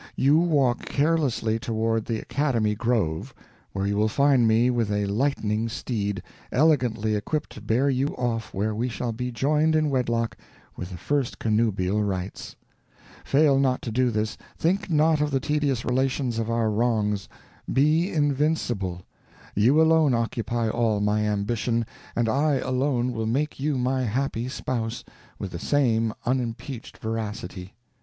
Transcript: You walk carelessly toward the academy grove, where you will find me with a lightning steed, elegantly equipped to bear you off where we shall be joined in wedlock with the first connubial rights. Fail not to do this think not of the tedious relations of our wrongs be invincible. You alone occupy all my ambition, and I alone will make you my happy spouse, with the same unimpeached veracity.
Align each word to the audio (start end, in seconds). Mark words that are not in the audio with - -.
You 0.15 0.39
walk 0.39 0.85
carelessly 0.85 1.59
toward 1.59 2.05
the 2.05 2.17
academy 2.19 2.73
grove, 2.73 3.35
where 3.71 3.85
you 3.85 3.95
will 3.97 4.07
find 4.07 4.47
me 4.47 4.71
with 4.71 4.91
a 4.91 5.05
lightning 5.05 5.69
steed, 5.69 6.23
elegantly 6.51 7.13
equipped 7.13 7.51
to 7.51 7.61
bear 7.61 7.87
you 7.87 8.07
off 8.15 8.51
where 8.51 8.73
we 8.73 8.89
shall 8.89 9.11
be 9.11 9.31
joined 9.31 9.75
in 9.75 9.91
wedlock 9.91 10.35
with 10.75 10.89
the 10.89 10.97
first 10.97 11.37
connubial 11.37 12.03
rights. 12.03 12.55
Fail 13.23 13.59
not 13.59 13.83
to 13.83 13.91
do 13.91 14.09
this 14.09 14.39
think 14.57 14.89
not 14.89 15.21
of 15.21 15.29
the 15.29 15.39
tedious 15.39 15.85
relations 15.85 16.39
of 16.39 16.49
our 16.49 16.71
wrongs 16.71 17.29
be 17.71 18.11
invincible. 18.11 19.03
You 19.53 19.79
alone 19.79 20.15
occupy 20.15 20.67
all 20.67 20.99
my 20.99 21.25
ambition, 21.25 21.85
and 22.15 22.27
I 22.27 22.55
alone 22.55 23.11
will 23.11 23.27
make 23.27 23.59
you 23.59 23.77
my 23.77 24.01
happy 24.05 24.47
spouse, 24.49 25.03
with 25.37 25.51
the 25.51 25.59
same 25.59 26.11
unimpeached 26.25 26.97
veracity. 26.97 27.75